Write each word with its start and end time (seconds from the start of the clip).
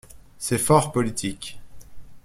C'est 0.39 0.57
fort 0.57 0.91
politique. 0.91 1.59